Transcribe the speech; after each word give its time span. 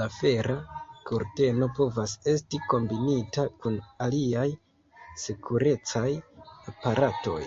La 0.00 0.04
fera 0.12 0.54
kurteno 1.08 1.66
povas 1.78 2.14
esti 2.32 2.60
kombinita 2.74 3.44
kun 3.64 3.76
aliaj 4.06 4.44
sekurecaj 5.24 6.08
aparatoj. 6.74 7.42